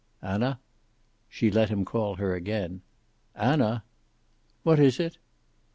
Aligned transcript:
"Anna?" 0.23 0.59
She 1.29 1.51
let 1.51 1.69
him 1.69 1.85
call 1.85 2.15
her 2.15 2.33
again. 2.33 2.81
"Anna!" 3.35 3.83
"What 4.63 4.79
is 4.79 4.99
it?" 4.99 5.19